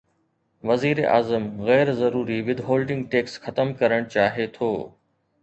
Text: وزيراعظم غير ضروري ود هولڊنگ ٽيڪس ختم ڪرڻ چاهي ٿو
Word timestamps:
وزيراعظم 0.69 1.45
غير 1.67 1.91
ضروري 1.99 2.39
ود 2.47 2.63
هولڊنگ 2.71 3.05
ٽيڪس 3.13 3.37
ختم 3.45 3.77
ڪرڻ 3.83 4.11
چاهي 4.17 4.51
ٿو 4.59 4.73